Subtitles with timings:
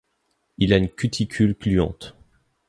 [0.57, 2.15] Il a une cuticule gluante.